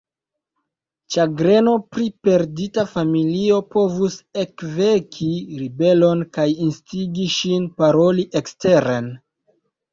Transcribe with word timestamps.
Ĉagreno 1.15 1.73
pri 1.95 2.07
perdita 2.27 2.85
familio 2.95 3.61
povus 3.75 4.17
ekveki 4.45 5.31
ribelon 5.61 6.27
kaj 6.41 6.49
instigi 6.67 7.31
ŝin 7.39 7.71
paroli 7.79 8.31
eksteren. 8.43 9.17